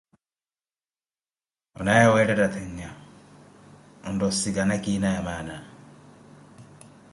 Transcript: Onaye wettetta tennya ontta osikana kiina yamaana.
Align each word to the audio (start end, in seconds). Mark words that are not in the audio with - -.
Onaye 1.79 2.07
wettetta 2.13 2.47
tennya 2.55 2.89
ontta 4.07 4.25
osikana 4.29 4.75
kiina 4.83 5.09
yamaana. 5.15 5.57